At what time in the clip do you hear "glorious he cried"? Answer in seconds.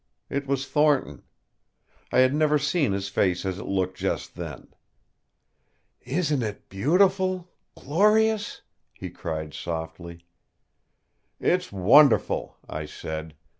7.77-9.53